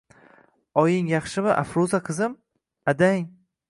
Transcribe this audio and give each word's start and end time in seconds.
Oying 0.83 1.11
yaxshimi 1.13 1.53
Afruza 1.59 2.03
kizim. 2.11 2.39
Adang. 2.95 3.27